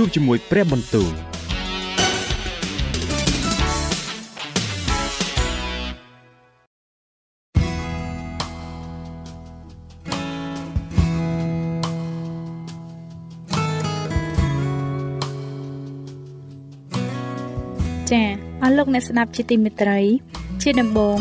[0.00, 1.12] ជួបជាមួយព្រះបន្ទូល
[18.10, 18.24] ចា
[18.62, 20.00] អស់លោកអ្នកស្ដាប់ជាទីមេត្រី
[20.62, 21.18] ជាដំបូង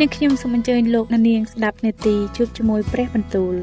[0.00, 3.54] នាងខ្ញុំសូមអញ្ជើញលោកអ្នកនាងស្ដាប់នេតិជួបជាមួយព្រះបន្ទូល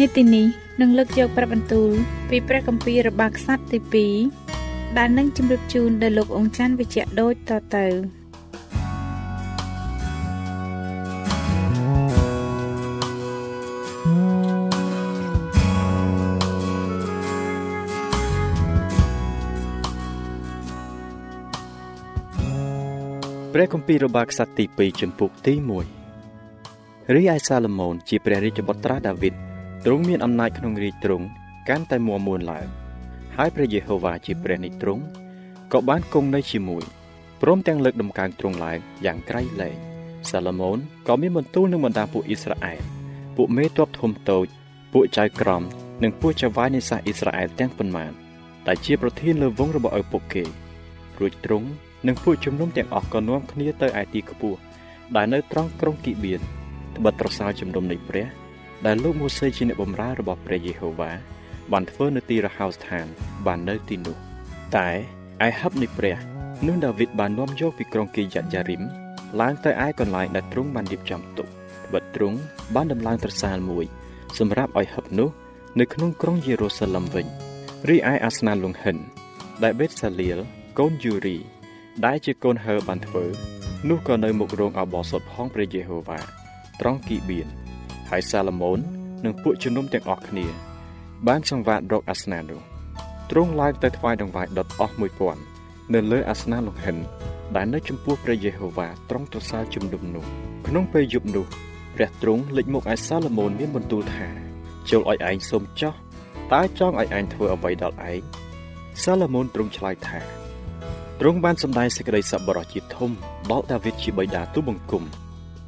[0.00, 1.90] នេតិនេះ នឹងលើកយកព្រះបន្ទូល
[2.30, 4.08] ពីព្រះគម្ពីររបស់ខ្សត្រទី
[4.52, 7.86] 2ដែលនឹងជម្រាបជូនដល់លោកអង្គច័ន្ទវិជ្ជៈដូចតទៅ
[23.52, 25.54] ព្រះគម្ពីររបស់ខ្សត្រទី2ចំពុកទី
[26.34, 29.34] 1រីឯសាឡូមោនជាព្រះរាជបុត្រាដាវីត
[29.86, 31.26] ទ្រង់មានអំណាចក្នុងរាជទ្រង់
[31.68, 32.66] កាន់តែមួមួនឡើង
[33.36, 35.02] ហើយព្រះយេហូវ៉ាជាព្រះនៃទ្រង់
[35.72, 36.84] ក៏បានគង់នៅជាមួយ
[37.42, 39.76] ព្រមទាំងលើកដំកើងទ្រង់ឡើងយ៉ាងក្រៃលែង
[40.30, 40.78] សាឡូមោន
[41.08, 42.80] ក៏មានបន្ទូលនឹងបណ្ដាពួកអ៊ីស្រាអែល
[43.36, 44.46] ពួកមេទ័ពធំតូច
[44.92, 45.62] ពួកចៅក្រម
[46.02, 48.12] និងពួកចៅវាយនៃសាសអ៊ីស្រាអែលទាំងប៉ុន្មាន
[48.66, 50.44] ដែលជាប្រធានលើវងរបស់ឪពុកគេ
[51.18, 51.68] រួចទ្រង់
[52.06, 54.58] និងពួកជំនុំទាំងអស់ក៏នាំគ្នាទៅឯទីខ្ពស់
[55.16, 56.40] ដែលនៅត្រង់ក្រុងគីបៀន
[56.96, 58.43] ត្បិតត្រសាលជំនុំនៃព្រះ
[58.86, 61.10] ដែលលោកម៉ូសេជាអ្នកបម្រើរបស់ព្រះយេហូវ៉ា
[61.72, 63.06] បានធ្វើនៅទីរហោស្ថាន
[63.46, 64.16] បាននៅទីនោះ
[64.76, 64.88] តែ
[65.46, 66.16] ឯហឹបនៃព្រះ
[66.66, 68.82] នោះដាវីតបាននាំយកពីក្រុងគីយ៉ាត់យ៉ារីម
[69.40, 72.38] ឡើងទៅឯកន្លែងដែលទ្រង់បានរៀបចំទុកត្បិតទ្រង់
[72.74, 73.84] បានដំឡើងត្រសាលមួយ
[74.38, 75.28] សម្រាប់ឲ្យហឹបនោះ
[75.80, 77.26] នៅក្នុងក្រុងយេរូសាឡឹមវិញ
[77.88, 78.96] រីឯអាសនាលង្ហិន
[79.62, 80.38] ដែលបេតសាលៀល
[80.78, 81.36] កូនយូរី
[82.06, 83.24] ដែលជាកូនហើបានធ្វើ
[83.88, 86.20] នោះក៏នៅមុខរោងអបអសុតផងព្រះយេហូវ៉ា
[86.80, 87.48] ត្រង់គីបៀន
[88.14, 88.78] ហើយសាឡូមោន
[89.24, 90.46] និងពួកជំនុំទាំងអស់គ្នា
[91.26, 92.60] បានសង្វាតរកអាសនានោះ
[93.30, 94.94] ទ្រង់ឡើងទៅថ្វាយដង្វាយដុតអស់
[95.42, 96.96] 1000នៅលើអាសនាលង្ហិន
[97.56, 100.24] ដែលនៅចំពោះព្រះយេហូវ៉ាត្រង់ទ្រសាលជំនុំនោះ
[100.66, 101.46] ក្នុងពេលយប់នោះ
[101.96, 104.28] ព្រះទ្រង់លេចមកឲ្យសាឡូមោនមានបន្ទូលថា
[104.90, 105.94] ចូលឲ្យឯងសុំចោះ
[106.52, 108.22] តើចង់ឲ្យឯងធ្វើអ្វីដល់ឯង
[109.02, 110.20] សាឡូមោនទ្រង់ឆ្លើយថា
[111.20, 113.10] ទ្រង់បានសម្ដែងសេចក្តីសប្បុរសជាធំ
[113.50, 115.04] ដល់ដាវីតជាបិតាទូបង្គំ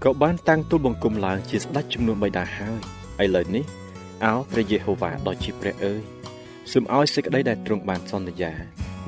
[0.05, 2.79] ក៏បានតាំងទូលបង្គំឡើងជាស្ដេចចំនួនបិតាហើយ
[3.25, 3.65] ឥឡូវនេះ
[4.25, 6.03] អោព្រះយេហូវ៉ាដ៏ជាព្រះអើយ
[6.73, 8.53] សូមឲ្យសេចក្តីដែលទ្រង់បានសន្យា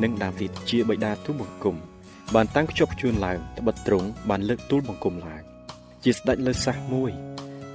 [0.02, 1.76] នឹងដាវីតជាបិតាទូលបង្គំ
[2.34, 5.42] បានតាំងខ្ជាប់ខ្ជួនឡើងត្បិតទ្រង់បានលើកទូលបង្គំឡើង
[6.04, 7.10] ជាស្ដេចលើសះមួយ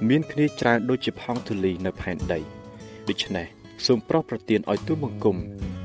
[0.08, 2.40] មានគ្នាច្រើនដូចជាផោងធូលីនៅផែនដី
[3.08, 3.46] ដូច្នេះ
[3.86, 5.36] សូមប្រោសប្រទានឲ្យទូលបង្គំ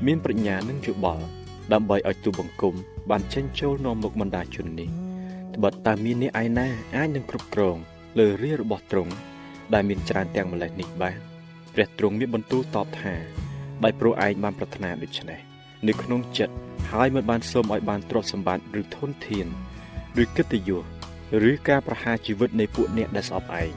[0.06, 1.24] មានប្រាជ្ញានិងយោបល់
[1.72, 2.74] ដើម្បីឲ្យទូបង្គំ
[3.10, 5.09] បានចេញចូលនាំមុខបណ្ដាជននេះ
[5.54, 7.76] ត្បិតតើមានអ្នកឯណាអាចនឹងគ្រប់គ្រង
[8.18, 9.12] លើរាជរបស់ទ្រង់
[9.74, 11.18] ដែលមានច្រើនទាំងម្លេះនេះបាន
[11.74, 13.14] ព្រះទ្រង់មានបន្ទូលតបថា
[13.84, 15.40] ដោយព្រោះឯងបានប្រាថ្នាដូច្នេះ
[15.88, 16.54] នៅក្នុងចិត្ត
[16.92, 19.46] ហើយមិនបានសូមឲ្យបានទ្រព្យសម្បត្តិឬធនធាន
[20.22, 20.84] ឬកិត្តិយស
[21.50, 23.72] ឬការប្រហារជីវិតនៃពួកអ្នកដែលស្អប់ឯង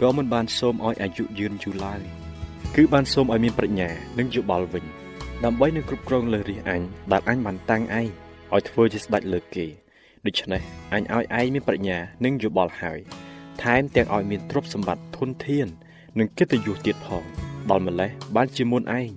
[0.00, 2.00] ក៏មិនបានសូមឲ្យអាយុយឺនយូរឡើយ
[2.76, 4.84] គឺបានសូមឲ្យមានប្រាជ្ញានិងយោបល់វិញ
[5.44, 8.06] ដើម្បីនឹងគ្រប់គ្រងលើរាជអញដែលអញបានតាំងឯង
[8.52, 9.66] ឲ្យធ្វើជាស្ដេចលើគេ
[10.26, 10.62] ដូច្នេះ
[10.92, 12.98] អញឲ្យឯងមានប្រាជ្ញានិងយោបល់ហើយ
[13.62, 15.66] ថែមទាំងឲ្យមានទ្រព្យសម្បត្តិធនធាន
[16.18, 17.24] និងកិត្តិយសទៀតផង
[17.70, 19.10] ដល់ម្លេះបានជាមុនឯង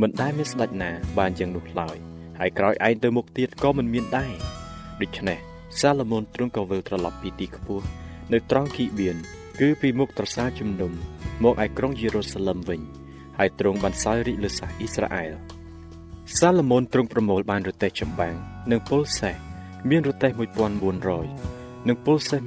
[0.00, 1.96] មិនដែលមានស្ដេចណា បានយ៉ាងនោះឡើយ
[2.38, 4.34] ហើយក្រោយឯងទៅមុខទៀតក៏មិនមានដែរ
[5.00, 5.38] ដូច្នេះ
[5.80, 7.84] សាឡូមោនទ្រង់ក៏វិលត្រឡប់ពីទីខ្ពស់
[8.32, 9.16] នៅត្រង់គីបៀន
[9.60, 10.92] គឺពីមុខត្រសាជំនុំ
[11.44, 12.80] មកឯក្រុងយេរូសាឡឹមវិញ
[13.38, 15.32] ហើយទ្រង់បានសោយរាជលើសាសអ៊ីស្រាអែល
[16.38, 18.34] សាឡូមោនទ្រង់ប្រមូលបានរទេះចម្បាំង
[18.70, 19.47] និងពលសេះ
[19.88, 20.30] មានរទេះ
[21.08, 22.40] 1400និងពលសេះ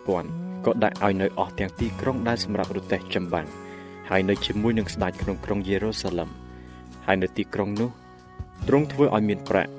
[0.00, 3.46] 12000ក៏ដាក់ឲ្យនៅអស់ទាំងទីក្រុងដែលសម្រាប់រទេះចម្បាំង
[4.10, 6.30] ហើយនៅជាមួយនឹងស្ដេចក្នុងក្រុងយេរូសាឡឹម
[7.06, 7.90] ហើយនៅទីក្រុងនោះ
[8.68, 9.70] ទ្រង់ធ្វើឲ្យមានប្រាក់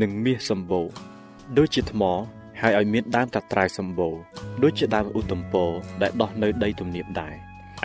[0.00, 0.86] និងមាសសម្បូរ
[1.58, 2.02] ដូចជាថ្ម
[2.60, 4.14] ហើយឲ្យមានដើមតាត្រៅសម្បូរ
[4.62, 5.70] ដូចជាដើមឧត្តមពរ
[6.02, 7.34] ដែលដុះនៅដីទំនាបដែរ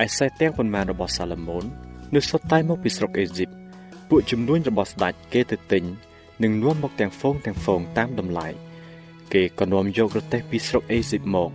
[0.03, 1.63] ឯសេះទាំងប៉ុន្មានរបស់សាឡូមោន
[2.15, 3.49] នៅសុទ្ធតែមកពីស្រុកអេស៊ីប
[4.09, 5.83] ពួកជំនួញរបស់ស្ដេចគេទៅទិញ
[6.43, 8.47] និងនាំមកទាំងហ្វូងទាំងហ្វូងតាមតម្លៃ
[9.33, 11.51] គេក៏នាំយករទេះពីស្រុកអេស៊ីបមក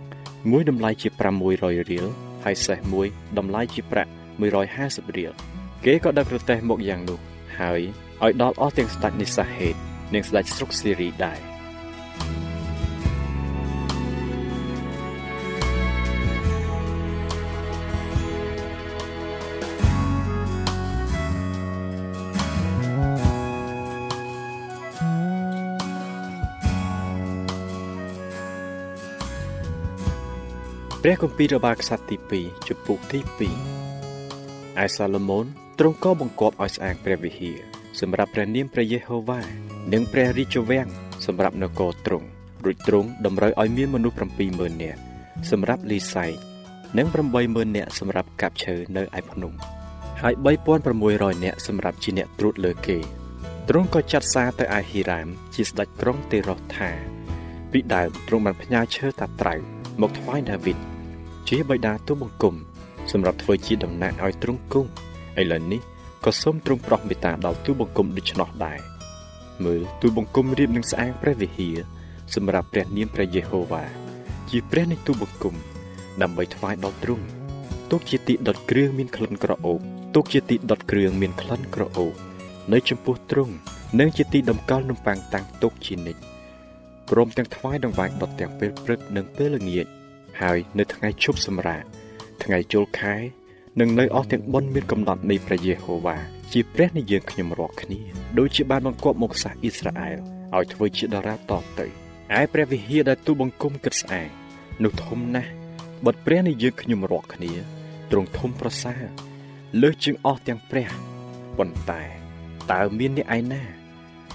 [0.51, 1.09] មួយតម្លៃជា
[1.45, 2.05] 600រៀល
[2.43, 3.07] ហើយសេះមួយ
[3.37, 4.11] តម្លៃជាប្រាក់
[4.63, 5.31] 150រៀល
[5.85, 7.19] គេក៏ដឹករទេះមកយ៉ាងនោះ
[7.59, 7.81] ហើយ
[8.23, 9.75] ឲ្យដល់អស់ទាំងស្ដេចនិសាហេត
[10.13, 11.39] និងស្ដេចស្រុកសេរីដែរ
[31.05, 35.45] ព្រះគម្ពីររបស់ក្សត្រទី2ជំពូកទី2ឯសាឡូមោន
[35.79, 37.57] ទ្រង់ក៏បង្គាប់ឲ្យស្អាងព្រះវិហារ
[37.99, 39.41] សម្រាប់ព្រះនាមព្រះយេហូវ៉ា
[39.93, 40.87] និងព្រះរាជវាំង
[41.25, 42.27] សម្រាប់នគរទ្រង់
[42.65, 44.17] រួចទ្រង់តម្រូវឲ្យមានមនុស្ស
[44.49, 44.99] 70000នាក់
[45.51, 46.25] សម្រាប់លីសៃ
[46.97, 47.07] និង
[47.41, 49.53] 80000នាក់សម្រាប់កាប់ឈើនៅឯភ្នំ
[50.21, 50.33] ហើយ
[50.89, 52.97] 3600នាក់សម្រាប់ជាអ្នកត្រួតលើគេ
[53.69, 56.89] ទ្រង់ក៏ចាត់សារទៅឯហ៊ីរ៉ាមជាស្ដេចក្រុងទេរ៉ូថា
[57.71, 59.55] ពីដើមទ្រង់បានផ្ញើឈើតាត្រៅ
[60.01, 60.79] មកថ្វាយដាវីត
[61.49, 62.55] ជាបិតាទូបង្គំ
[63.11, 64.89] សម្រាប់ធ្វើជាតំណាក់ឲ្យទ្រង់គង់
[65.41, 65.81] ឥឡូវនេះ
[66.25, 68.79] ក៏សូមទ្រង់ប្រោះមេត្តាដល់ទូបង្គំដូច្នោះដែរ
[69.63, 71.77] មើលទូបង្គំរៀបនឹងស្អាងព្រះវិហារ
[72.35, 73.83] សម្រាប់ព្រះនាមព្រះយេហូវ៉ា
[74.49, 75.55] ជាព្រះនៃទូបង្គំ
[76.21, 77.25] ដើម្បីថ្វាយដល់ទ្រង់
[77.91, 79.79] ទុកជាទីដុតគ្រឿងមានក្លិនក្រអូប
[80.15, 82.13] ទុកជាទីដុតគ្រឿងមានក្លិនក្រអូប
[82.73, 83.53] នៅចំពោះទ្រង់
[83.99, 86.21] និងជាទីតម្កល់នំប៉័ងតាំងទុកជានិច្ច
[87.09, 89.87] ព្រមទាំងថ្វាយដង្វាយដុតទាំងពេលព្រឹកនិងពេលល្ងាច
[90.41, 91.83] ហើយនៅថ្ងៃឈប់សម្រាក
[92.43, 93.15] ថ្ងៃចូលខែ
[93.79, 96.17] និងនៅអស់ទាំងបុណ្យមានកំណត់នៃព្រះយេហូវ៉ា
[96.53, 97.99] ជាព្រះនៃយើងខ្ញុំរាល់គ្នា
[98.37, 100.17] ដូចជាបានបង្គាប់មកសាសអ៊ីស្រាអែល
[100.55, 101.39] ឲ្យធ្វើជាតារាត
[101.79, 101.87] ទៅ
[102.39, 104.29] ឯព្រះវិហារដែលទូបង្គំគិតស្អាង
[104.83, 105.51] នោះធំណាស់
[106.05, 107.51] បិទព្រះនៃយើងខ្ញុំរាល់គ្នា
[108.11, 109.03] ទ្រង់ធំប្រសើរ
[109.81, 110.89] លើសជាងអស់ទាំងព្រះ
[111.57, 112.03] ប៉ុន្តែ
[112.71, 113.63] តើមានអ្នកឯណា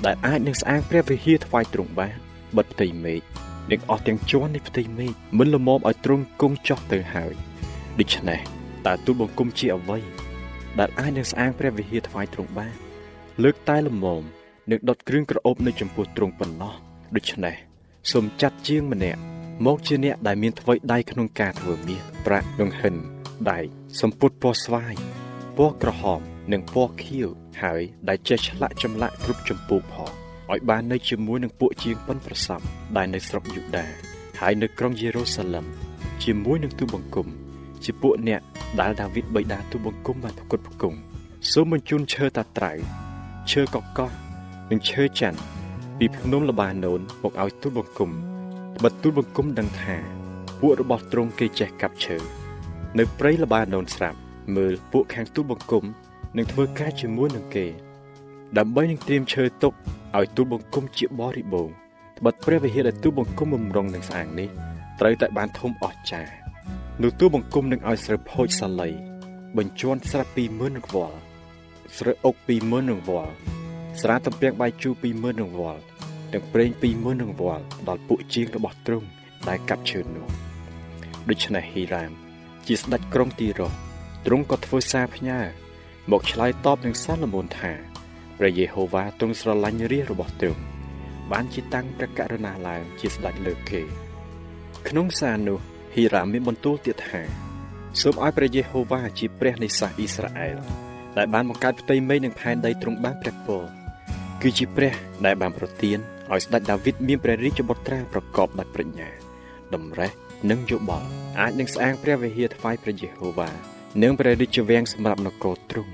[0.05, 2.17] ដែលអាចនឹងស្អាងព្រះវិហារថ្វាយទ្រង់បាន
[2.57, 3.23] បិទផ្ទៃមេឃ
[3.71, 7.35] និងអស់ទាំងជាន់នៃផ្ទៃមេឃមិនលមមឲ្យទ្រង់គង់ចុះទៅហើយ
[7.99, 8.41] ដូច្នេះ
[8.87, 9.99] តើទូលបង្គំជាអ្វី
[10.79, 12.75] ដែលអាចនឹងស្អាងព្រះវិហារថ្វាយទ្រង់បាន
[13.43, 14.23] លើកតែលមម
[14.71, 16.75] និងដុតគ្រឿងក្រអូបនៅចំពោះទ្រង់ប៉ុណ្ណោះ
[17.17, 17.55] ដូច្នេះ
[18.13, 19.21] សូមចាត់ជាងម្នាក់
[19.67, 22.95] មកជាអ្នកដែលមានថ្វីដៃក្នុងការធ្វើមាសប្រាក់និងហិន
[23.51, 23.59] ដៃ
[24.01, 24.95] សម្ពុតពណ៌ស្វាយ
[25.57, 26.21] ពណ៌ក្រហម
[26.53, 27.29] និងពណ៌ខៀវ
[27.63, 32.61] ហើយដែលចេះឆ្លាក់ចម្លាក់គ្រប់ចម្ពោះផង ឲ្យបាននៅជាមួយនឹងពួកជាងប៉ុនប្រសព
[32.97, 33.87] ដែលនៅស្រុកយូដា
[34.41, 35.67] ហើយនៅក្រុងយេរូសាឡឹម
[36.25, 37.27] ជាមួយនឹងទូបង្គំ
[37.85, 38.41] ជាពួកអ្នក
[38.81, 40.99] ដែលដាវីតបិតាទូបង្គំបានប្រគត់ប្រគង់
[41.53, 42.73] សូមបញ្ជូនឈើតាត្រៅ
[43.51, 44.11] ឈើកកោះ
[44.71, 45.41] និងឈើច័ន្ទ
[45.99, 48.11] ពីភ្នំលបាណូនមកឲ្យទូលបង្គំ
[48.83, 49.97] បើទូលបង្គំដឹងថា
[50.61, 52.17] ពួករបស់ទ្រង់គេចេះកាប់ឈើ
[52.99, 54.19] នៅព្រៃលបាណូនស្រាប់
[54.57, 55.85] មើលពួកខាងទូលបង្គំ
[56.37, 57.67] នឹងធ្វើការជាមួយនឹងគេ
[58.57, 59.73] ដើម្បីនឹងត្រៀមឈើទុក
[60.17, 61.75] ឲ្យទូលបង្គំជាបរិបូរណ៍
[62.19, 64.49] ត្បិតព្រះវិហារដែលទូលបង្គំបំរុងនឹងស្អាងនេះ
[65.01, 66.33] ត្រូវតែបានធំអស្ចារ្យ
[67.03, 68.91] នោះទូលបង្គំនឹងឲ្យស្រូវផូចសាលី
[69.57, 71.19] បញ្ជាន់ស្រាប់20000នឹងវល់
[71.99, 73.33] ស្រូវអុក20000នឹងវល់
[74.01, 75.81] ស្រាទំពាំងបាយជូរ20000នឹងវល់
[76.33, 79.09] ទាំងប្រេង20000នឹងវល់ដល់ពួកជាងរបស់ទ្រង់
[79.49, 80.27] ដែលកាប់ឈើនោះ
[81.29, 82.13] ដូច្នេះហ៊ីរ៉ាម
[82.67, 83.69] ជាស្ដេចក្រុងទីរ៉ូ
[84.27, 85.41] ទ្រង់ក៏ធ្វើសារផ្ញើ
[86.11, 87.88] មកឆ្លើយតបនឹងសាឡូមោនថា
[88.39, 90.63] ព្រះយេហូវ៉ាទ្រង់ស្រឡាញ់រាជរបស់ទ្រង់
[91.33, 93.83] បានជាតាំងព្រះករុណាឡើងជាស្ដេចលើគេ
[94.89, 95.59] ក្នុងសារនោះ
[95.95, 97.23] ហ៊ីរ៉ាមានបន្ទូលទៀតថា
[98.01, 100.57] សូមឲ្យព្រះយេហូវ៉ាជាព្រះនៃសាសអ៊ីស្រាអែល
[101.19, 103.63] ដែលបានបង្កើតផ្ទៃមេឃនិងផែនដីទ្រង់បានព្រះពរ
[104.43, 104.95] គឺជាព្រះ
[105.27, 105.99] ដែលបានប្រទាន
[106.33, 109.11] ឲ្យស្ដេចដាវីតមានព្រះរាជបុត្រាប្រកបដោយប្រាជ្ញា
[109.75, 110.11] តម្រេះ
[110.51, 111.07] និងយោបល់
[111.41, 113.51] អាចនឹងស្អាងព្រះវិហារថ្វាយព្រះយេហូវ៉ា
[114.03, 115.93] និងព្រះរាជវាំងសម្រាប់នគរទ្រង់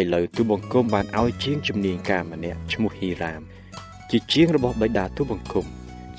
[0.00, 3.42] ឥឡូវទូបង្គំបានឲ្យជាងជំនាញការម្នាក់ឈ្មោះហ៊ីរ៉ាម
[4.10, 5.66] ជាជាងរបស់បិតាទូបង្គំ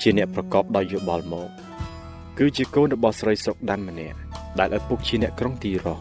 [0.02, 1.50] ជាអ្នកប្រកបដោយយោបល់មក
[2.38, 4.18] គឺជាកូនរបស់ស្រីស្រុកដានម្នាក់
[4.60, 5.96] ដែលឪពុកជាអ្នកក្រុងទីរ៉ូ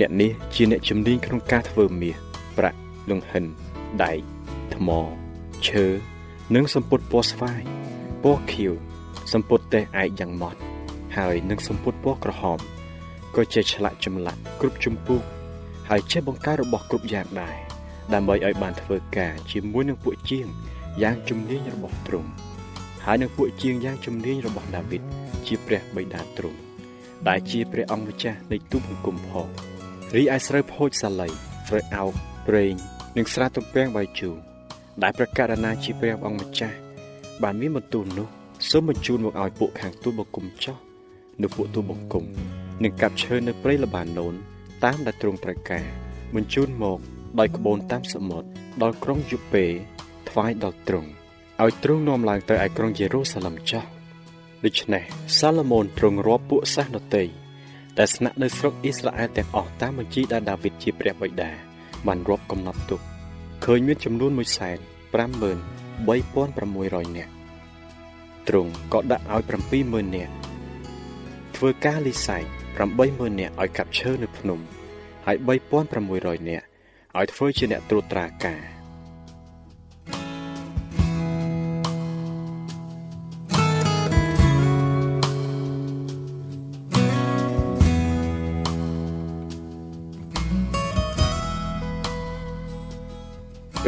[0.00, 2.16] អ្នកនេះជាអ្នកជំនាញក្នុងការធ្វើមាស
[2.56, 2.78] ប្រាក់
[3.10, 3.44] លង្ហិន
[4.02, 4.18] ដែក
[4.74, 4.88] ថ្ម
[5.68, 5.84] ឈើ
[6.54, 7.62] និងសម្ពុតពណ៌ស្វាយ
[8.22, 8.72] ពណ៌ខៀវ
[9.32, 10.60] សម្ពុតតេះឯកយ៉ាងម៉ត់
[11.16, 12.58] ហើយនិងសម្ពុតពណ៌ក្រហម
[13.36, 15.20] ក៏ចេះឆ្លាក់ចម្លាក់គ្រប់ចម្ពោះ
[15.88, 17.56] ហើយចេះបង្កើតរបស់គ្រប់យ៉ាងដែរ
[18.14, 20.46] ដើម្បីឲ្យបានធ្វើការជាមួយនឹងពួកជាង
[21.02, 22.30] យ៉ាងជំនាញរបស់ទ្រង់
[23.04, 25.02] ហើយនឹងពួកជាងយ៉ាងជំនាញរបស់ដាវីត
[25.46, 26.58] ជាព្រះបិតាទ្រង់
[27.28, 29.48] ដែលជាព្រះអង្គម្ចាស់នៃទូបង្គំផង
[30.16, 31.28] រីឯស្រូវផូចសាលី
[31.68, 32.12] ស្រូវអោប
[32.48, 32.74] ប្រេង
[33.16, 34.36] និងស្រាទំពាំងបាយជូរ
[35.02, 36.76] ដែលប្រកាសណាជាព្រះអង្គម្ចាស់
[37.42, 38.28] បានមានបន្ទូលនោះ
[38.70, 40.76] សូមបញ្ជូនមកឲ្យពួកខាងទូលបង្គំចោះ
[41.42, 42.24] នៅពួកទូលបង្គំ
[42.82, 44.34] នឹងកាប់ឈើនៅព្រៃលបាណូន
[44.84, 45.84] តាមដែលទ្រង់ត្រូវការ
[46.34, 46.98] បញ្ជូនមក
[47.40, 48.48] ដោយក្បូនតាមសមុទ្រ
[48.82, 49.64] ដល់ក្រុងយូពេ
[50.28, 51.10] ថ្វាយដល់ទ្រង់
[51.62, 53.84] ឲ្យទ្រង់នាំឡើងទៅឯក្រុងយេរូសាឡឹមចោះ
[54.64, 55.02] ដូច្នេះ
[55.38, 57.24] សាឡូមោនទ្រង់រាប់ពួកសាសនតី
[57.98, 61.50] ដែលស្នាក់នៅស្រុកអ៊ីស្រាអែលទាំងអស់តាមបញ្ជីដែលដាវីតជាព្រះបិតា
[62.06, 63.00] បានរាប់កំណត់ទុក
[63.64, 64.78] ឃើញមានចំនួន1សែន
[65.16, 67.32] 53600នាក់
[68.48, 69.42] ទ្រង់ក៏ដាក់ឲ្យ
[69.78, 70.32] 70000នាក់
[71.56, 72.44] ធ្វើការលិស័យ
[72.76, 74.60] 80000នាក់ឲ្យកាប់ឈើនៅភ្នំ
[75.26, 75.36] ហើយ
[75.92, 76.66] 3600នាក់
[77.18, 78.62] ឲ្យធ្វើជាអ្នកត្រួតត្រាការ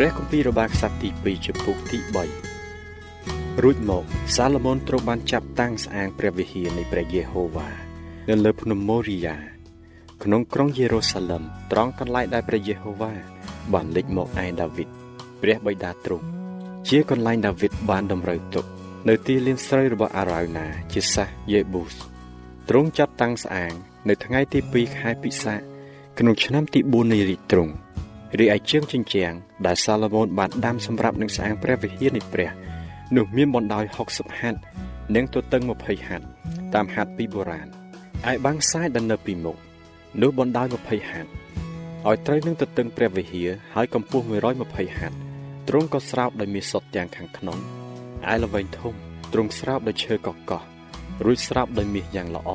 [0.01, 1.99] ព្រះគម្ពីររបស់ខ្សត្រទី2ចំពុកទី
[2.81, 4.05] 3រួចមក
[4.37, 7.88] សាឡូមោនត្រូវបានចាប់តាំងស្អាងព្រះវិហារនៃព្រះយេហូវ៉ា
[8.31, 9.37] នៅលើភ្នំម៉ូរីយ៉ា
[10.23, 11.43] ក្នុងក្រុងយេរូសាឡឹម
[11.73, 13.13] ត្រង់កន្លែងដែលព្រះយេហូវ៉ា
[13.73, 14.89] បានលេចមកឯដាវីត
[15.43, 16.27] ព្រះបិតាទ្រង់
[16.89, 18.65] ជាកន្លែងដាវីតបានតម្រូវទុក
[19.09, 21.97] នៅទីលានស្រូវរបស់អារ៉ៅណាជាសាសយេប៊ូស
[22.69, 23.73] ទ្រង់ចាត់តាំងស្អាង
[24.09, 25.61] នៅថ្ងៃទី2ខែពិសាខ
[26.19, 27.73] ក្នុងឆ្នាំទី4នៃរាជទ្រង់
[28.39, 29.33] រីឯជើងជញ្ជាំង
[29.67, 32.51] ដែលសាឡូមោនបានដាំសម្រាប់នឹងស្អាងព្រះវិហារនៃព្រះ
[33.17, 34.59] នោះមានបណ្ដោយ60ហត្ថ
[35.15, 36.25] និងទទឹង20ហត្ថ
[36.75, 37.78] តាមហត្ថពីបុរាណ
[38.27, 39.57] ឯបាំងសាយដែលនៅពីមុខ
[40.23, 41.31] នោះបណ្ដោយ20ហត្ថ
[42.09, 44.25] ឲ្យត្រូវនឹងទទឹងព្រះវិហារហើយកម្ពស់
[44.61, 45.17] 120ហត្ថ
[45.69, 47.59] ទ្រង់ក៏ស្រោបដោយមាសសុទ្ធទាំងខាងក្នុង
[48.33, 48.95] ឯល្វែងធំ
[49.33, 50.63] ទ្រង់ស្រោបដោយឈើកកោះ
[51.25, 52.51] រួចស្រោបដោយមាសយ៉ាងល្អ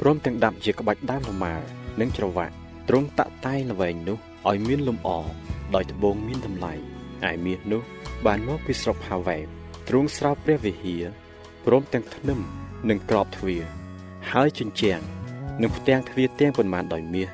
[0.00, 1.66] ព្រមទាំងដាប់ជាក្បាច់ដើមលម៉ាល់
[2.00, 2.54] និងច្រវាក់
[2.88, 5.10] ទ្រង់តាក់តែងល្វែងនោះឲ្យមានលំអ
[5.74, 6.74] ដោយត្បូងមានតម្លៃ
[7.30, 7.82] ឯមាសនោះ
[8.26, 9.38] បានមកពីស្រុកហាវ៉ែ
[9.88, 11.04] ទ្រង់ស្រោបព្រះវិហារ
[11.66, 12.40] ព្រមទាំងធ្នឹម
[12.90, 13.77] និងក្របទ្វារ
[14.32, 15.00] ហើយជញ្ជាំង
[15.62, 17.28] និងផ្ទាំងទ្វារទាំងប៉ុន្មានដោយមាស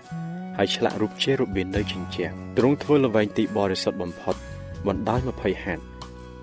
[0.57, 4.37] ហើយឆ្លាក់រូបជេរូប៊ីននៅជញ្ជាំងទ្រង់ធ្វើល្វែងទីបរិសុទ្ធបំផុត
[4.87, 5.83] បណ្ដោយ20ហត្ថ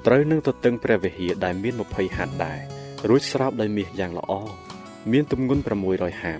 [0.05, 2.59] ត្រូវនឹងទទឹងព្រះវិហារដែលមាន20ហត្ថដែរ
[3.09, 4.33] រួចស្រោបដោយមាសយ៉ាងល្អ
[5.11, 6.39] មានទម្ងន់600ហាប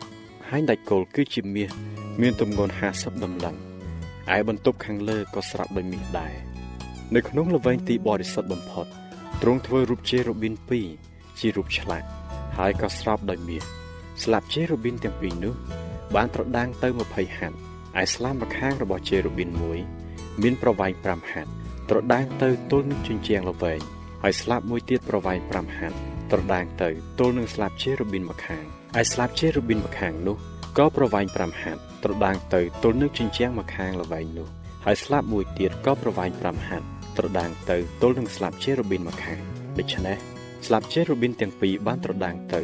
[0.49, 1.69] ហើយដាច់គោលគឺជាមាស
[2.21, 3.55] មានទម្ងន់50តម្លឹង
[4.35, 6.33] ឯបន្ទប់ខាងលើក៏ស្រោបដោយមាសដែរ
[7.15, 8.85] នៅក្នុងល្វែងទីបរិសុទ្ធបំផុត
[9.41, 10.53] ទ្រង់ធ្វើរូបជេរូប៊ីន
[10.97, 12.07] 2ជារូបឆ្លាក់
[12.57, 13.63] ហើយក៏ស្រោបដោយមាស
[14.23, 15.53] ស្លាបជេរូប៊ីនទាំងពីរនោះ
[16.15, 17.57] បានប្រដាងទៅ20ហត្ថ
[18.01, 19.79] ឯស្លាម្ខាងរបស់ជេរូប៊ីនមួយ
[20.41, 21.51] មានប្រវែង5ហត្ថ
[21.89, 23.79] ត្រដាងទៅទល់នឹងជញ្ជាំងល្វែង
[24.23, 25.97] ហើយស្លាបមួយទៀតប្រវែង5ហត្ថ
[26.31, 28.63] ត្រដាងទៅទល់នឹងស្លាបជេរូប៊ីនម្ខាង
[28.99, 30.37] ឯស្លាបជេរូប៊ីនម្ខាងនោះ
[30.77, 34.47] ក៏ប្រវែង5ហត្ថត្រដាងទៅទល់នឹងជញ្ជាំងម្ខាងល្វែងនោះ
[34.85, 36.85] ហើយស្លាបមួយទៀតក៏ប្រវែង5ហត្ថ
[37.17, 39.41] ត្រដាងទៅទល់នឹងស្លាបជេរូប៊ីនម្ខាង
[39.77, 40.17] ដូច្នេះ
[40.65, 42.61] ស្លាបជេរូប៊ីនទាំងពីរបានត្រដាងទៅ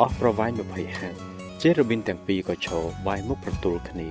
[0.00, 1.18] អស់ប្រវែង20ហត្ថ
[1.62, 4.08] ជេរូប៊ីនទាំងពីរក៏ឈរវាយមុខប្រទល់គ្នា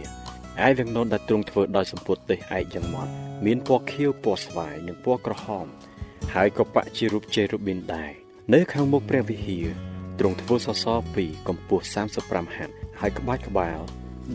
[0.68, 3.12] ឯវាំងននដែលទ្រង់ធ្វើដោយសម្ពុតទេសឯកយ៉ាងម៉ត់
[3.46, 5.66] មានពណ៌ខៀវពណ៌ស្វាយនិងពណ៌ក្រហម
[6.34, 8.12] ហើយក៏បាក់ជារូបជេរូប៊ីនដែរ
[8.54, 9.68] នៅខាងមុខព្រះវិហារ
[10.20, 11.84] ទ្រង់ធ្វើសសរពីរកម្ពស់
[12.22, 13.80] 35ហត្ថហើយក្បាច់ក្បាល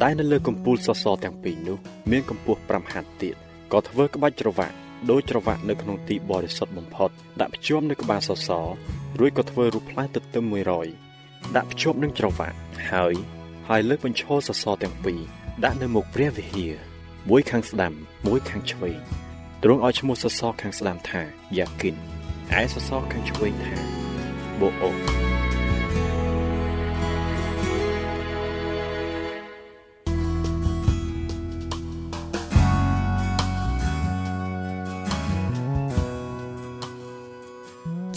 [0.03, 1.79] ដែលនៅលើកំពូលសសរទាំងពីរនោះ
[2.11, 3.35] មានកម្ពស់5ហត្ថទៀត
[3.73, 4.75] ក៏ធ្វើក្បាច់ច្រវាក់
[5.11, 8.67] ដោយច្រវាក់នៅក្នុងទីបរិសុទ្ធបំផុតដាក់ភ្ជាប់នៅក្បាលសសរ
[9.19, 11.08] រួចក៏ធ្វើរូបផ្លែទទឹម100
[11.57, 12.57] ដាក់ភ្ជាប់នឹងច្រវាក់
[12.91, 13.15] ហើយ
[13.69, 15.21] ហើយលើកបញ្ឈរសសរទាំងពីរ
[15.65, 16.75] ដាក់នៅមុខព្រះវិហារ
[17.31, 17.93] មួយខាងស្ដាំ
[18.27, 18.99] មួយខាងឆ្វេង
[19.63, 21.23] ទ្រង់ឲ្យឈ្មោះសសរខាងស្ដាំថា
[21.59, 21.95] យ៉ាគិន
[22.61, 23.77] ឯសសរខាងឆ្វេងថា
[24.61, 24.91] បូអូ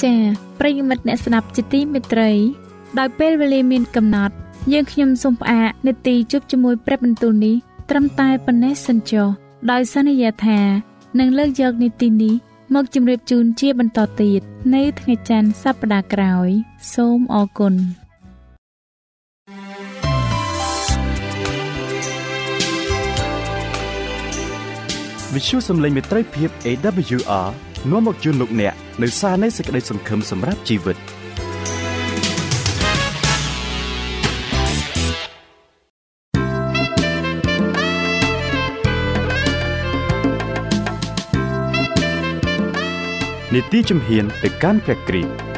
[0.02, 2.32] ចា៎ប្រិយមិត្តអ្នកស្ដាប់ជាទីមេត្រី
[3.00, 4.34] ដោយពេលវេលាមានកំណត់
[4.74, 7.56] យើងខ្ញុំសូមផ្អាកនាទីជប់ជាមួយព្រឹបបន្ទូលនេះ
[7.90, 9.28] ត្រឹមតែប៉ុណ្ណេះសិនចុះ
[9.72, 10.60] ដោយសន្យាថា
[11.20, 12.34] នឹងលើកយកនាទីនេះ
[12.76, 14.42] មកជម្រាបជូនជាបន្តទៀត
[14.76, 16.50] នៅថ្ងៃច័ន្ទសប្តាហ៍ក្រោយ
[16.94, 17.74] សូមអរគុណ
[25.34, 27.48] វិទ្យុសំឡេងមេត្រីភាព AWR
[27.92, 30.98] នាំមកជូនលោកអ្នកនៅសារនៃសេចក្តីសង្ឃឹមសម្រាប់ជីវិត
[43.56, 45.51] នីតិជំហានទៅកាន់ព្រះគ្រីស្ទ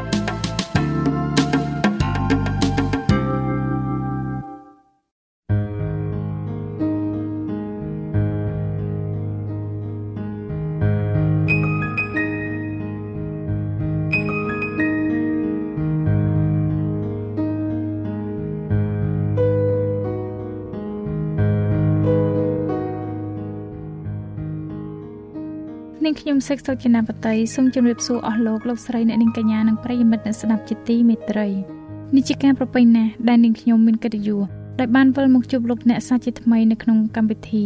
[26.44, 31.48] នាងខ្ញុំសេកសុចនាបតីសូមជម្រាបសួរអស់លោកលោកស្រីអ្នកនាងកញ្ញានិងប្រិយមិត្តអ្នកស្ដាប់ជាទីមេត្រី
[32.16, 34.40] នេះជាការប្រពៃណាស់ដែលនាងខ្ញុំមានកិត្តិយស
[34.80, 37.66] ដែលបានវិលមកជួបលោកអ្នកសាជាថ្មីនៅក្នុងកម្មវិធី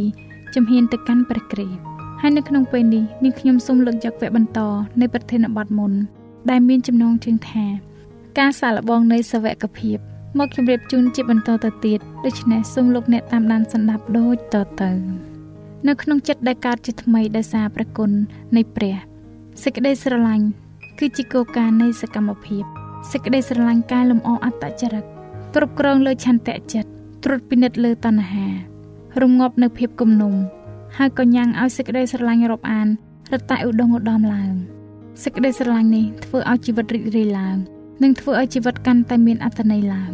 [0.56, 1.80] ជំហានទៅកាន់ព្រះគ្រីស្ទ
[2.22, 4.60] ហើយនៅក្នុងពេលនេះនាងខ្ញុំសូមលើកយកវគ្គបន្ត
[5.02, 5.94] នៃប្រធានបទមុន
[6.50, 7.66] ដែលមានចំណងជើងថា
[8.40, 9.98] ការសាកល្បងនៃសវកភាព
[10.38, 15.27] មកជម្រាបជូនជាបន្តទៅទៀតដូច្នេះសូមលោកអ្នកតាមដានស្ដាប់ដូចតទៅ
[15.88, 18.12] នៅក្នុងចិត្តដែលកើតជាថ្មីដោយសារព្រះគុណ
[18.56, 18.96] នៃព្រះ
[19.64, 20.46] សេចក្តីស្រឡាញ់
[21.00, 22.64] គឺជាគោលការណ៍នៃសកម្មភាព
[23.12, 25.06] សេចក្តីស្រឡាញ់កែលម្អអត្តចរិត
[25.56, 26.90] គ្រប់គ្រងលើឆន្ទៈចិត្ត
[27.24, 28.46] ត្រួតពិនិត្យលើតណ្ហា
[29.22, 30.34] រងាប់នៅភាពគំនុំ
[30.98, 32.88] ហើយក៏ញ៉ាំងឲ្យសេចក្តីស្រឡាញ់រាប់អាន
[33.34, 34.54] រតែឧដុង្គឧត្តមឡើង
[35.24, 37.58] សេចក្តីស្រឡាញ់នេះធ្វើឲ្យជីវិតរីករាយឡើង
[38.04, 40.12] និងធ្វើឲ្យជីវិតកាន់តែមានអត្ថន័យឡើង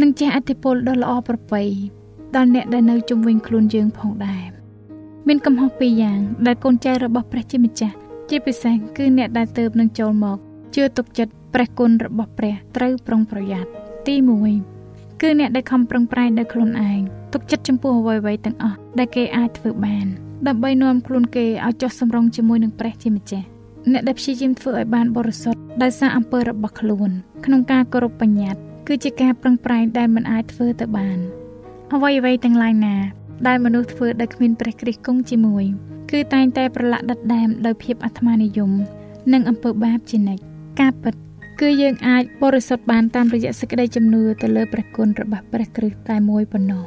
[0.00, 1.62] និងជះឥទ្ធិពលដ៏ល្អប្រពៃ
[2.36, 4.59] ដល់អ្នកដែលនៅជុំវិញខ្លួនយើងផងដែរ
[5.28, 7.94] មានកំហុសពីរយ៉ាង ដែលកូនចៅរបស់ព្រះជាម្ចាស់
[8.30, 10.38] ជាពិសេសគឺអ្នកដែលទៅនឹងចូលមក
[10.74, 13.70] ជឿទុកចិត្តព្រះគុណរបស់ព្រះត្រូវប្រុងប្រយ័ត្ន
[14.06, 14.14] ទី
[14.68, 17.00] 1គឺអ្នកដែលខំប្រឹងប្រែងដោយខ្លួនឯង
[17.32, 20.06] ទុកចិត្តចំពោះអ្វីៗទាំងអស់ដែលគេអាចធ្វើបាន
[20.48, 23.46] ដើម្បីនាំខ្លួនគេឲ្យចុះសម្រុងជាមួយនឹងព្រះជាម្ចាស់
[23.92, 27.10] អ្នកដែលព្យាយាមធ្វើឲ្យបានបរិសុទ្ធដោយសារអំពើរបស់ខ្លួន
[27.44, 31.18] ក្នុងការគោរពបញ្ញត្តិគឺជាការប្រឹងប្រែងដែលមិនអាចធ្វើទៅបាន
[31.94, 32.96] អ្វីអ្វីទាំងឡាយណា
[33.46, 35.64] ដែលមនុស្សធ្វើដោយគ្មានព្រះគ្រីស្ទគង់ជាមួយ
[36.10, 38.70] គឺតែងតែប្រឡាក់ដិតដែមដោយភាពអាត្មានិយម
[39.32, 40.42] និងអំពើបាបជានិច្ច
[40.80, 41.14] ការពិត
[41.60, 46.84] គឺយើងអាចបរិសុទ្ធបានតាមរយៈសេចក្តីជំនឿទៅលើព្រះគុណរបស់ព្រះគ្រីស្ទតែមួយប៉ុណ្ណោះ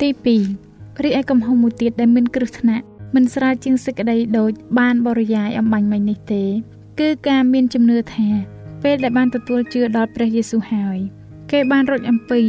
[0.00, 0.08] ទី
[0.54, 2.84] 2រីឯកំហុសមួយទៀតដែលមានគ្រឹះថ្នាក់
[3.14, 6.44] មិនស្រាលជាងសេចក្តីដូចបានបរិយាយអំបញ្ញមិញនេះទេ
[7.00, 8.28] គឺការមានជំនឿថា
[8.82, 10.98] ពេលដែលបានទទួលជឿដល់ព្រះយេស៊ូវហើយ
[11.50, 12.42] គេបានរត់អំពី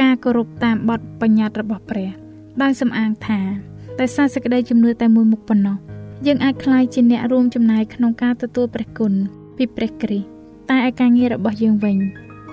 [0.00, 2.27] ការគោរពតាមបទបញ្ញត្តិរបស់ព្រះ
[2.62, 3.40] ដោយសំអាងថា
[3.98, 5.76] តែសារសេចក្តីជំនឿតែមួយមុខប៉ុណ្ណោះ
[6.26, 9.12] យើងអាចក្លាយជាអ្នករួមចំណែកក្នុងការទទួលព្រះគុណ
[9.56, 10.28] ពីព្រះគ្រីស្ទ
[10.70, 11.96] តែឯការងាររបស់យើងវិញ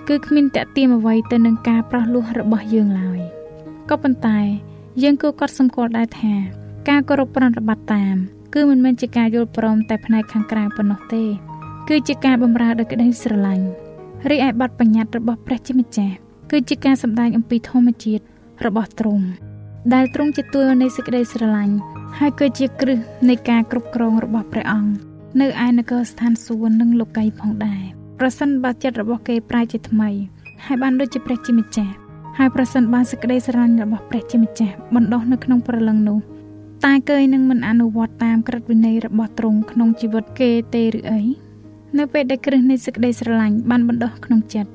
[0.07, 3.19] គឺគ្មានតេទៀមអ្វីទៅនឹងការប្រោះលោះរបស់យើងឡើយ
[3.89, 4.39] ក៏ប៉ុន្តែ
[5.03, 6.33] យើងគួរកត់សម្គាល់ដែរថា
[6.89, 8.15] ការគោរពប្រណិប័តតាម
[8.53, 11.23] គឺមិនមែនជាការយល់ព្រមតែផ្នែកខាងក្រៅប៉ុណ្ណោះទេ
[11.89, 13.67] គឺជាការបម្រើដោយក្តីស្រឡាញ់
[14.29, 16.15] រីឯបទបញ្ញត្តិរបស់ព្រះជាម្ចាស់
[16.51, 18.23] គឺជាការសម្ដែងអំពីធម្មជាតិ
[18.65, 19.25] របស់ទ្រង់
[19.93, 21.75] ដែលទ្រង់ជាទួលនៃសេចក្តីស្រឡាញ់
[22.19, 24.91] ហើយគឺជាគ្រឹះនៃការគ្រប់គ្រងរបស់ព្រះអង្គ
[25.41, 27.81] នៅឯនគរស្ថានសួគ៌និងលោកីផងដែរ
[28.19, 30.09] ប្រសិនបើចិត្តរបស់គេប្រែជាថ្មី
[30.65, 31.93] ហើយបានដូចជាព្រះជាម្ចាស់
[32.37, 36.19] ហើយប្រសិនបើសេចក្តីស្រឡាញ់របស់ព្រះជាម្ចាស់បណ្ដុះនៅក្នុងព្រលឹងនោះ
[36.85, 41.21] តែគេនឹងមិនអនុវត្តតាមក្រឹតវិន័យរបស់ទ្រង់ក្នុងជីវិតគេទេឬអី
[41.97, 44.71] នៅពេលដែលគ្រឹះនៃសេចក្តីស្រឡាញ់បានបណ្ដុះក្នុងចិត្ត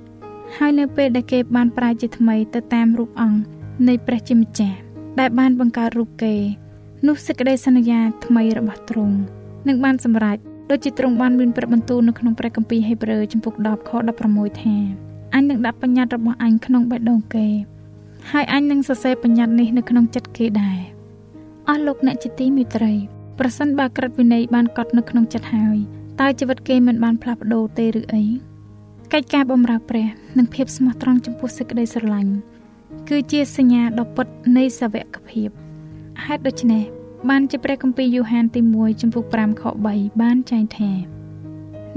[0.57, 3.40] ហើយនៅពេលដែលគេបានប្រែជាថ្មីទៅតាមរូបអង្គ
[3.88, 4.79] នៃព្រះជាម្ចាស់
[5.18, 6.35] ដែលបានបង្កើតរូបគេ
[7.07, 9.16] នោះសេចក្តីសន្យាថ្មីរបស់ទ្រង់
[9.68, 10.38] នឹងបានសម្រេច
[10.70, 13.90] ដូចជាទ្រង់បានមានព្រះបន្ទូលនៅក្នុងព្រះគម្ពីរហេព្រើរចំពុក10ខ
[14.27, 14.77] 16ថា
[15.35, 17.46] អញនឹងដាក់បញ្ញត្តិរបស់អញក្នុងបេះដូងគេ
[18.31, 20.79] ហើយអញនឹងសរសេរបញ្ញត្តិនេះនៅក្នុងចិត្តគេដែរ
[21.68, 22.92] អស់លោកអ្នកជាទីមេត្រី
[23.38, 25.79] ប្រសិនបើក្រឹតវិន័យបានកត់នៅក្នុងចិត្តហើយ
[26.20, 28.25] តើជីវិតគេមិនបានផ្លាស់ប្ដូរទេឬអី
[29.12, 30.07] កិច្ចការបម្រើព្រះ
[30.38, 32.33] និងភាពស្មោះត្រង់ចំពោះសេចក្តីស្រឡាញ់
[33.09, 34.26] គឺជាសញ្ញាដ៏ពិត
[34.57, 35.48] នៃសាវកភាព
[36.24, 36.83] ហេតុដូច្នេះ
[37.29, 40.90] បានជាព្រះគម្ពីរយ៉ូហានទី1ចំពុក5ខ3បានចែងថា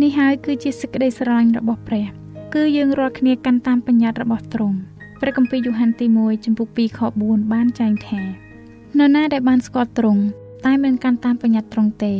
[0.02, 2.06] នេះហើយគឺជាសេចក្តីស្រឡាញ់របស់ព្រះ
[2.54, 4.78] គឺយើងរាល់គ្នាកាន់តាមបញ្ញត្តិរបស់ទ្រង់
[5.22, 8.26] ព្រះគម្ពីរយ៉ូហានទី1ចំពុក2ខ4បានចែងថាន
[9.00, 10.22] រណាដែលបានស្គាល់ទ្រង់
[10.66, 12.14] តែមិនកាន់តាមបញ្ញត្តិទ្រង់ទេ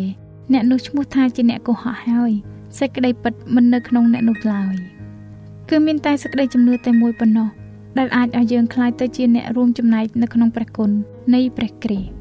[0.54, 2.32] អ្នកនោះឈ្មោះថាជាអ្នកកុហកហើយ
[2.80, 4.76] សេចក្តីពិតមិននៅក្នុងអ្នកនោះឡើយ
[5.70, 7.50] គឺមានតែសេចក្តីជំនឿតែមួយប៉ុណ្ណោះ
[7.98, 10.90] ដែលអាចឲ្យយើងក្លាយទៅជាអ្នករួមចំណែកនៅក្នុងព្រះគុណ
[11.34, 12.12] នៃព្រះគ្រីស្ទ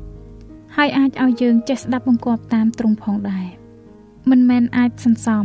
[0.77, 3.47] ហើយអាចឲ្យយើងចេះស្ដាប់បង្គាប់តាមទ្រង់ផងដែរ
[4.31, 5.45] មិនមែនអាចសន្សំ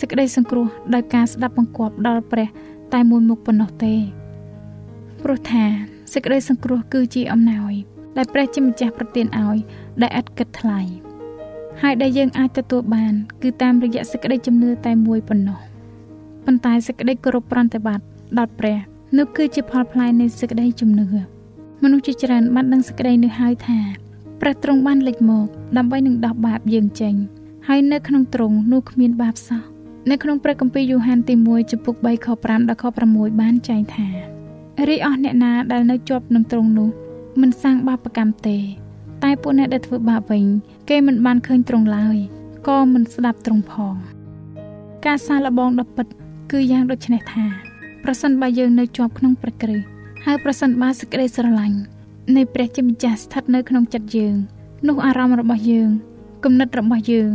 [0.00, 2.48] សេចក្តីសង្គ្រោះដោយការស្ដាប់បង្គាប់ដល់ព្រះ
[2.94, 3.94] តែមួយមុខប៉ុណ្ណោះទេ
[5.22, 5.64] ព្រោះថា
[6.12, 7.72] សេចក្តីសង្គ្រោះគឺជាអំណោយ
[8.16, 9.58] ដែលព្រះជាម្ចាស់ប្រទានឲ្យ
[10.02, 10.80] ដែលឥតគិតថ្លៃ
[11.82, 15.60] ហើយដែលយើងអាចទទួលបាន គឺតាមរយៈសេចក្តីជំនឿតែមួយប៉ុណ្ណោះ
[16.44, 18.04] ប៉ុន្តែសេចក្តីគោរពប្រតិបត្តិ
[18.38, 18.78] ដល់ព្រះ
[19.16, 21.06] នោះគឺជាផលផ្លែនៃសេចក្តីជំនឿ
[21.82, 23.78] មនុស្សជាច្រើនបានដឹងសេចក្តីនេះហើយថា
[24.40, 27.14] ព្រះទ្រង់បានលេចមកដើម្បីនឹងដោះបាបយើងចេញ
[27.68, 29.62] ហើយនៅក្នុងទ្រង់នោះគ្មានបាបសោះ
[30.10, 34.08] នៅក្នុងព្រះគម្ពីរយ៉ូហានទី1ចំពុក3ខ5ដល់ខ6បានចែងថា
[34.88, 36.88] រីអស់អ្នកណាដែលនៅជាប់នឹងទ្រង់នោះ
[37.40, 38.56] មិនសាងបាបកម្មទេ
[39.22, 40.44] តែពួកអ្នកដែលធ្វើបាបវិញ
[40.88, 42.16] គេមិនបានឃើញទ្រង់ឡើយ
[42.68, 43.94] ក៏មិនស្ដាប់ទ្រង់ផង
[45.06, 46.06] ការសាឡបងដ៏ពិត
[46.52, 47.65] គឺយ៉ាងដូចនេះថា
[48.08, 49.86] ប្រសិនបើយើងនៅជាប់ក្នុងព្រះគ្រីស្ទ
[50.24, 51.78] ហើយប្រសិនបើសេចក្តីស្រឡាញ់
[52.36, 54.34] នៃព្រះជាម្ចាស់ស្ថិតនៅក្នុងចិត្តយើង
[54.88, 55.90] នោះអារម្មណ៍របស់យើង
[56.44, 57.30] គំនិតរបស់យើង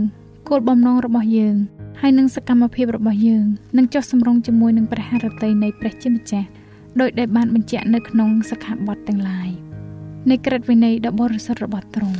[0.49, 1.55] គោលបំណងរបស់យើង
[2.01, 3.45] ហើយនឹងសកម្មភាពរបស់យើង
[3.77, 6.47] នឹងចុះសម្រុងជាមួយនឹងព្រះハរតីនៃព្រះជាម្ចាស់
[7.01, 9.49] ដោយដែលបានបញ្ជាក់នៅក្នុងសិក្ខាបទទាំងឡាយ
[10.29, 12.19] នៃក្រឹតវិន័យដ៏បរិសុទ្ធរបស់ទ្រង់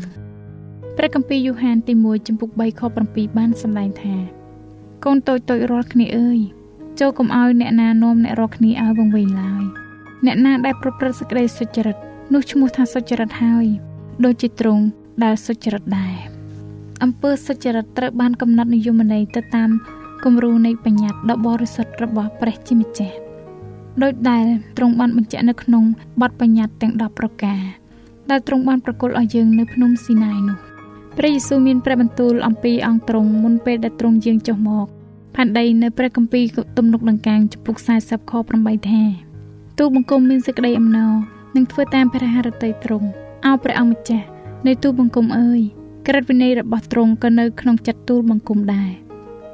[0.98, 4.16] ព្រះគម្ពីរយូហានទី1ចំពុក3ខ7បានសម្ដែងថា
[5.06, 6.42] កូនតូចតូចរាល់គ្នាអើយ
[7.00, 9.64] ចូលកុំឲ្យអ្នកណានាំអ្នករាល់គ្នាឲ្យវង្វេងឡើយ
[10.26, 11.98] អ្នកណាដែលប្រព្រឹត្តសេចក្តីសុចរិត
[12.34, 13.66] នោះឈ្មោះថាសុចរិតហើយ
[14.26, 14.84] ដូចជាទ្រង់
[15.24, 16.16] ដែលសុចរិតដែរ
[17.04, 19.70] អំពើសុចរិតត្រូវបានកំណត់និយមន័យទៅតាម
[20.24, 23.18] គំរូនៃបញ្ញត្តិដ៏បរិសុទ្ធរបស់ព្រះជាម្ចាស់
[24.04, 24.46] ដោយដែល
[24.78, 25.84] ទ្រង់បានបញ្ជាក់នៅក្នុង
[26.22, 27.62] បទបញ្ញត្តិទាំង10ប្រការ
[28.30, 30.58] ដែលទ្រង់បានប្រគល់ឲ្យយើងនៅភ្នំស៊ីណាយនោះ
[31.18, 34.88] ព្រះយេស៊ូវមានព្រះបន្ទូលអំពីអង្គទ្រង់មុនពេលដែលទ្រង់យាងចុះមក
[35.36, 36.46] ផានដីនៅព្រះគម្ពីរ
[36.78, 39.02] ទំនុកដង្កើងចំពុក40ខ8ថា
[39.80, 41.12] ទូបង្គំមានសេចក្តីអំណរ
[41.56, 43.08] នឹងធ្វើតាមព្រះハរតីទ្រង់
[43.46, 44.28] អោព្រះអង្គម្ចាស់
[44.68, 45.62] នៃទូបង្គំអើយ
[46.08, 48.92] ក្រឹតវិន័យរបស់ទ្រង់ក៏នៅក្នុងចិត្តទូលបង្គំដែរ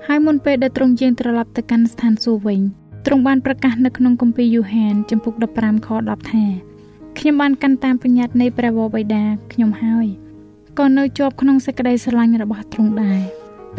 [0.08, 2.62] ហើយមុនពេលដែលទ្រង់យាងត្រឡប់ទៅកាន់ស្ថានសួគ៌វិញ
[3.06, 6.44] ទ្រង់បានប្រកាសនៅក្នុងគម្ពីរយូហានចំពុក15ខ10ថា
[7.18, 10.08] ខ្ញុំបានកាន់តាមបញ្ញត្តិនៃព្រះវរបិតាខ្ញុំហើយ
[10.80, 13.22] ក៏នៅជាប់ក្នុងសេចក្តីស្រឡាញ់របស់ទ្រង់ដែរ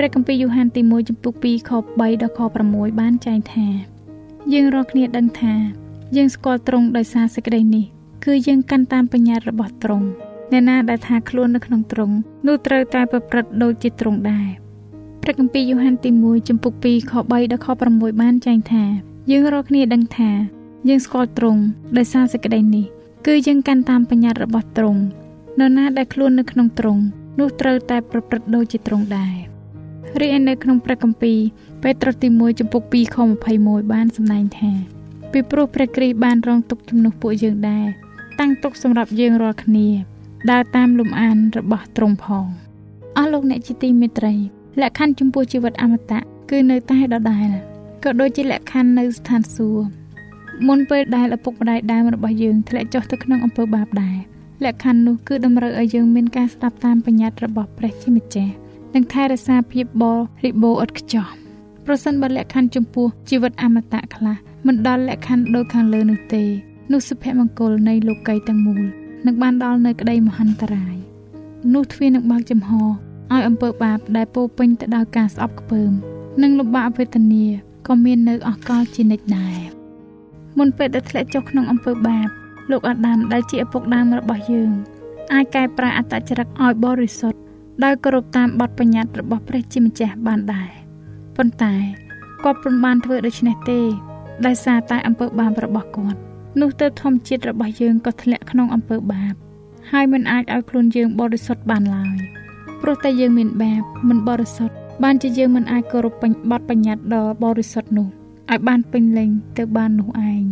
[0.00, 3.66] ព្រះគម្ពីរយូហានទី1ចំពុក2ខ3ដល់ខ6បានចែងថា
[4.52, 5.54] យើងរាល់គ្នាដឹងថា
[6.16, 7.84] យើងស្គាល់ទ្រង់ដោយសារសេចក្តីនេះ
[8.24, 10.06] គឺយើងកាន់តាមបញ្ញត្តិរបស់ទ្រង់
[10.52, 12.14] អ្នកណាដែលថាខ្លួននៅក្នុងទ្រង់
[12.46, 14.48] នោះត្រូវតែប្រព្រឹត្តដូចជាទ្រង់ដែរ
[15.22, 18.84] ព្រះគម្ពីរយូហានទី1ចំពុក2ខ3ដល់ខ6បានចែងថា
[19.30, 20.30] យើងរាល់គ្នាដឹងថា
[20.88, 21.60] យើងស្គាល់ទ្រង់
[21.96, 22.86] ដោយសារសេចក្តីនេះ
[23.26, 25.00] គឺយើងកាន់តាមបញ្ញត្តិរបស់ទ្រង់
[25.58, 27.02] នរណាដែលខ្លួននៅក្នុងទ្រង់
[27.38, 29.57] នោះត្រូវតែប្រព្រឹត្តដូចជាទ្រង់ដែរ
[30.20, 31.38] រីឯនៅក្នុងព្រះគម្ពីរ
[31.82, 33.16] ពេត្រុសទី1ចំពុក2ខ
[33.54, 34.70] 21បានសម្ដែងថា
[35.32, 37.86] ពីព្រោះព្រះគ្រីស្ទបានរងទុកជំនួសពួកយើងដែរ
[38.40, 39.88] តាំងទុកសម្រាប់យើងរាល់គ្នា
[40.50, 42.46] ដើរតាមលំអានរបស់ទ្រង់ផង
[43.16, 44.34] អស់លោកអ្នកជាទីមេត្រី
[44.80, 47.48] លក្ខខណ្ឌចំពោះជីវិតអមតៈគឺនៅតែដដែល
[48.04, 49.88] ក៏ដូចជាលក្ខខណ្ឌនៅស្ថានសួគ៌
[50.66, 54.16] មុនពេលដែលឪពុកម្ដាយដើមរបស់យើងធ្លាក់ចុះទៅក្នុងអំពើបាបដែរ
[54.64, 58.54] លក្ខខណ្ឌនោះគឺតម្រូវឲ្យយើងមានការស្ដាប់តាមបញ្ញត្តិរបស់ព្រះជាម្ចាស់
[58.94, 60.04] និងថែរក្សាភាពប
[60.44, 61.26] រិបូរណ៍ឥតខ្ចោះ
[61.86, 66.44] ប្រសិនបើលក្ខខណ្ឌចំពោះជីវិតអមតៈខ្លះមិនដល់លក្ខខណ្ឌដូចខាងលើនោះទេ
[66.92, 68.82] នោះសុភមង្គលនៃលោកីយទាំងមូល
[69.26, 70.96] នឹងបានដល់នៅក្តីមហន្តរាយ
[71.74, 75.92] នោះទ្វារនឹងបើកចំហឲ្យអំពើបាបដែលពោពេញទៅដោយការស្អប់ខ្ពើម
[76.42, 77.44] និងលំបាកវេទនា
[77.88, 79.58] ក៏មាននៅអកលជានិច្ចដែរ
[80.58, 82.28] មុនពេលដែលធ្លាក់ចុះក្នុងអំពើបាប
[82.70, 84.70] លោកអាដាមដែលជាឪពុកដើមរបស់យើង
[85.32, 87.38] អាចកែប្រែអត្តចរិតឲ្យបរិសុទ្ធ
[87.84, 90.70] ដោយគោរពតាមបទបញ្ញត្តិរបស់ព្រះជាម្ចាស់បានដែរ
[91.36, 91.74] ប៉ុន្តែ
[92.44, 93.80] គាត់ពុំបានធ្វើដូច្នេះទេ
[94.46, 96.18] ដោយសារតែអំពើបាបរបស់គាត់
[96.60, 99.34] នោះទៅធម្មជាតិរបស់យើងក៏ធ្លាក់ក្នុងអំពើបាប
[99.90, 102.18] ហើយមិនអាចឲ្យខ្លួនយើងបរិសុទ្ធបានឡើយ
[102.82, 106.14] ព្រោះតែយើងមានបាបមិនបរិសុទ្ធបានជាយើងមិនអាចគោរព
[106.50, 108.08] បទបញ្ញត្តិដ៏បរិសុទ្ធនោះ
[108.50, 110.42] ឲ្យបានពេញលេញទៅបាននោះឯង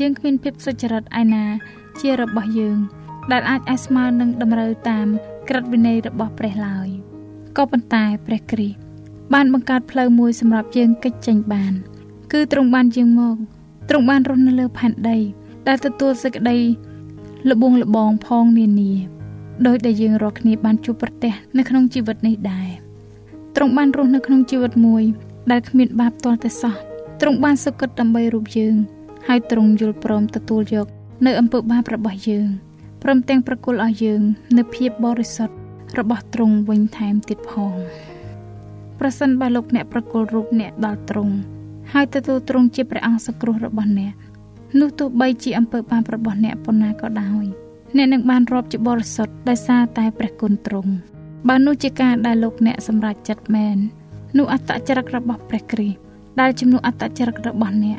[0.00, 1.44] យើងគ្មានភាពសុចរិតឯណា
[2.00, 2.78] ជារបស់យើង
[3.32, 5.06] ដែលអាចឲ្យស្មើនឹងតម្រូវតាម
[5.54, 6.88] ក្រឹតវិន័យរបស់ព្រះឡើយ
[7.56, 8.78] ក៏ប៉ុន្តែព្រះគ្រីស្ទ
[9.34, 11.72] បានបង្កើតផ្លូវមួយសម្រាប់យើងកិច្ចចេញបាន
[12.32, 13.36] គឺទ្រង់បានជាងមក
[13.88, 15.18] ទ្រង់បានរស់នៅលើផែនដី
[15.68, 16.58] ដែលទទួលសេចក្តី
[17.50, 18.92] លបងលបងផងនានា
[19.66, 22.68] ដោយដែលយើងរាល់គ្នាបានជួបប្រទះនៅក្នុងជីវិតនេះដែរ
[23.56, 25.02] ទ្រង់បានរស់នៅក្នុងជីវិតមួយ
[25.50, 26.74] ដែលគ្មានបាបទាល់តែសោះ
[27.20, 28.74] ទ្រង់បានសុគតដើម្បីរូបយើង
[29.26, 30.86] ហើយទ្រង់យល់ព្រមទទួលយក
[31.26, 32.48] នៅអំពើបាបរបស់យើង
[33.02, 34.22] ព្រមទាំងប្រគល់ឲ្យយើង
[34.58, 35.56] នៅភាពបរិសុទ្ធ
[35.98, 37.74] របស់ទ្រង់វិញថែមទៀតផង
[39.00, 41.34] ប្រសិនបើលោកអ្នកប្រគល់រូបអ្នកដល់ទ្រង់
[41.92, 44.12] ហើយទទួលទ្រង់ជាព្រះអង្គសង្គ្រោះរបស់អ្នក
[44.80, 47.44] នោះទោះបីជាអំពើបាបរបស់អ្នកប៉ុណ្ណាក៏ដោយ
[47.96, 50.92] អ្នកនឹងបានរាប់ជាបរិសុទ្ធដោយសារតែព្រះគុណទ្រង់
[51.48, 53.76] បើនោះជាការដែលលោកអ្នកសម្រេចចិត្តមែន
[54.38, 55.98] នោះអត្តចរិតរបស់ព្រះគ្រីស្ទ
[56.40, 57.98] ដែលជំនួសអត្តចរិតរបស់អ្នក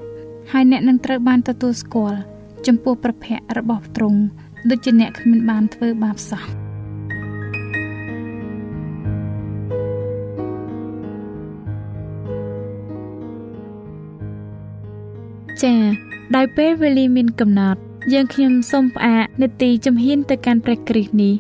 [0.52, 2.20] ហើយអ្នកនឹងត្រូវបានទទួលស្គាល់
[2.68, 4.22] ចំពោះព្រះភ័ក្ត្ររបស់ទ្រង់
[4.70, 6.44] ដូចជាអ្នកគ្មានបានធ្វើបាបសោះ
[15.62, 15.80] ចា៎
[16.36, 17.80] ដោយពេលវេលាមានកំណត់
[18.14, 21.34] យើងខ្ញុំសូមផ្អាកនេតិជំហានទៅកាន់ព្រះគ្រីស្ទនេះ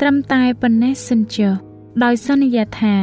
[0.00, 1.52] ត្រឹមតែប៉ុណ្ណេះសិនចុះ
[2.04, 2.96] ដោយសន្យាថា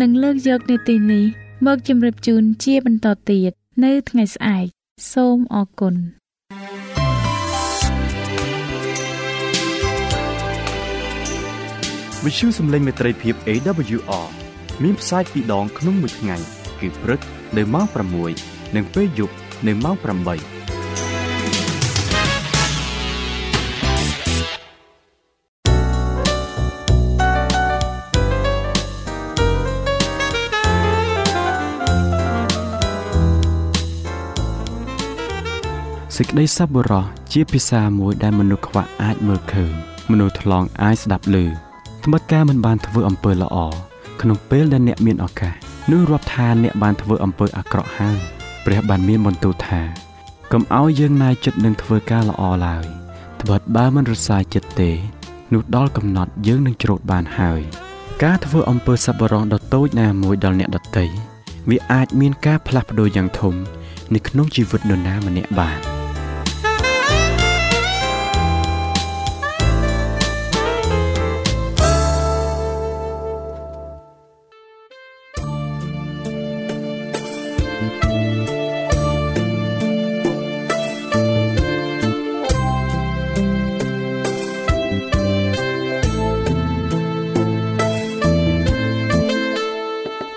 [0.00, 1.24] នឹងលើកយកនេតិនេះ
[1.66, 3.50] មកជម្រាបជូនជាបន្តទៀត
[3.84, 4.66] នៅថ្ងៃស្អែក
[5.12, 6.19] សូមអរគុណ
[12.24, 14.26] វិទ្យុសំឡេងមេត្រីភាព AWR
[14.82, 16.36] មានផ្សាយពីរដងក្នុងមួយថ្ងៃ
[16.80, 17.20] គឺព្រឹក
[17.56, 17.86] នៅម៉ោង
[18.30, 19.34] 6និងពេលយប់
[19.66, 39.72] នៅម៉ោង8េចក្តីសប្បុរសជាភាសាមួយដែលមនុស្សខ្វះអាចមើលឃើញ
[40.10, 41.69] មនុស្សថ្លង់អាចស្ដាប់ឮ
[42.04, 43.56] ត្បិតការមិនបានធ្វើអំពើល្អ
[44.20, 45.54] ក្នុងពេលដែលអ្នកមានឱកាស
[45.90, 48.18] នោះរាប់ថាអ្នកបានធ្វើអំពើអាក្រក់ហើយ
[48.64, 49.82] ព្រះបានមានបន្ទូលថា
[50.52, 52.84] កុំឲ្យយើងណាយចិត្តនឹងធ្វើការល្អឡើយ
[53.40, 54.90] ត្បិតបើមិនរសាយចិត្តទេ
[55.52, 57.60] នោះដល់កំណត់យើងនឹងច្រូតបានហើយ
[58.24, 61.04] ការធ្វើអំពើសប្បុរសដ៏តូចណាមួយដល់អ្នកដទៃ
[61.70, 63.54] វាអាចមានការផ្លាស់ប្ដូរយ៉ាងធំ
[64.14, 65.99] នៅក្នុងជីវិតនរណាម្នាក់បាន